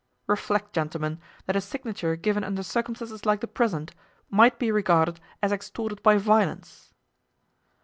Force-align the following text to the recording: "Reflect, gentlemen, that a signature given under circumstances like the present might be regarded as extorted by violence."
"Reflect, 0.25 0.73
gentlemen, 0.73 1.19
that 1.45 1.55
a 1.55 1.61
signature 1.61 2.15
given 2.15 2.43
under 2.43 2.63
circumstances 2.63 3.23
like 3.23 3.39
the 3.39 3.47
present 3.47 3.91
might 4.31 4.57
be 4.57 4.71
regarded 4.71 5.19
as 5.43 5.51
extorted 5.51 6.01
by 6.01 6.17
violence." 6.17 6.91